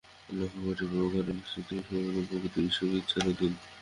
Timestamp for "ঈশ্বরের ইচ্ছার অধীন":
2.69-3.53